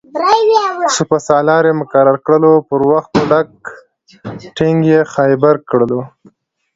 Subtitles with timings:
[0.95, 3.71] سپه سالار یې مقرر کړلو-پروت په ډکه
[4.55, 6.01] ټینګ یې خیبر کړلو